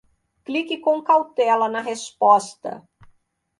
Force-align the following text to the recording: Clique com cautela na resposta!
Clique 0.49 0.77
com 0.87 1.01
cautela 1.11 1.69
na 1.75 1.85
resposta! 1.91 2.75